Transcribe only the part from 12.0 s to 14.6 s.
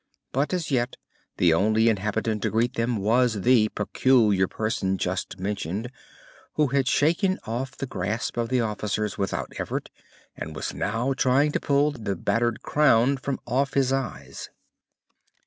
battered crown from off his eyes.